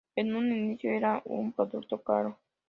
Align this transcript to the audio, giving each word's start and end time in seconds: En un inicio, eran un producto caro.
En 0.15 0.33
un 0.35 0.51
inicio, 0.51 0.89
eran 0.89 1.21
un 1.25 1.53
producto 1.53 2.01
caro. 2.01 2.39